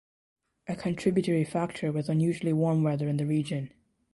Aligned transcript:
A 0.67 0.75
contributory 0.75 1.43
factor 1.43 1.91
was 1.91 2.09
unusually 2.09 2.53
warm 2.53 2.81
weather 2.81 3.07
in 3.07 3.17
the 3.17 3.27
region. 3.27 3.71